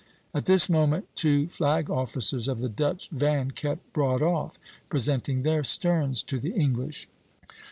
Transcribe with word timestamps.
"At 0.33 0.45
this 0.45 0.67
moment 0.67 1.07
two 1.13 1.47
flag 1.49 1.87
officers 1.91 2.47
of 2.47 2.57
the 2.59 2.69
Dutch 2.69 3.07
van 3.11 3.51
kept 3.51 3.93
broad 3.93 4.23
off, 4.23 4.57
presenting 4.89 5.43
their 5.43 5.63
sterns 5.63 6.23
to 6.23 6.39
the 6.39 6.53
English 6.53 7.07
(V'). 7.47 7.53